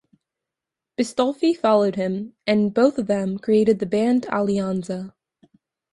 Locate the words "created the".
3.37-3.85